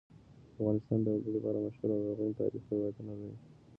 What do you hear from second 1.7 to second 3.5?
او لرغوني تاریخی روایتونه لري.